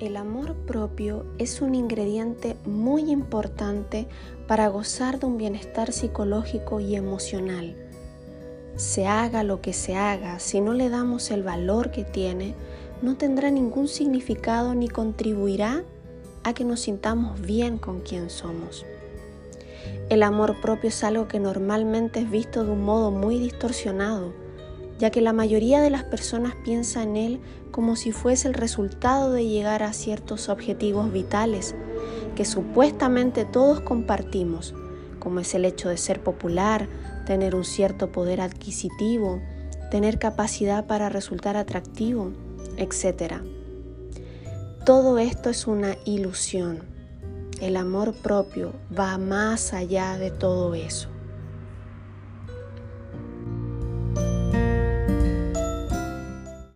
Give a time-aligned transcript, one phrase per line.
[0.00, 4.08] El amor propio es un ingrediente muy importante
[4.48, 7.76] para gozar de un bienestar psicológico y emocional.
[8.74, 12.54] Se haga lo que se haga, si no le damos el valor que tiene,
[13.02, 15.84] no tendrá ningún significado ni contribuirá
[16.42, 18.84] a que nos sintamos bien con quien somos.
[20.08, 24.32] El amor propio es algo que normalmente es visto de un modo muy distorsionado
[24.98, 27.40] ya que la mayoría de las personas piensa en él
[27.70, 31.74] como si fuese el resultado de llegar a ciertos objetivos vitales
[32.34, 34.74] que supuestamente todos compartimos,
[35.18, 36.88] como es el hecho de ser popular,
[37.26, 39.40] tener un cierto poder adquisitivo,
[39.90, 42.32] tener capacidad para resultar atractivo,
[42.76, 43.42] etc.
[44.84, 46.82] Todo esto es una ilusión.
[47.60, 51.13] El amor propio va más allá de todo eso.